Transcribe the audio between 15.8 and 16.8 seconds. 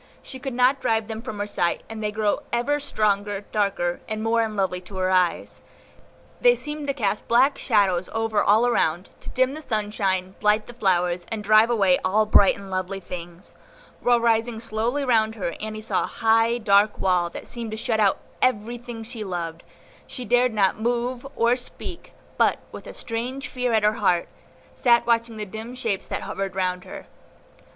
saw a high,